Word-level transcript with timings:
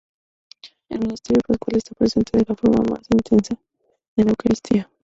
El 0.89 1.07
Misterio 1.07 1.43
Pascual 1.47 1.77
está 1.77 1.93
presente 1.93 2.35
de 2.39 2.55
forma 2.55 2.83
más 2.89 3.05
intensa 3.13 3.55
en 4.15 4.25
la 4.25 4.31
Eucaristía. 4.31 4.89